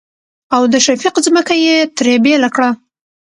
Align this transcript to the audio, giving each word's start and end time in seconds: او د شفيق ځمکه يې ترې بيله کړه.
او 0.55 0.61
د 0.71 0.75
شفيق 0.85 1.15
ځمکه 1.25 1.53
يې 1.65 1.75
ترې 1.97 2.15
بيله 2.25 2.49
کړه. 2.55 2.69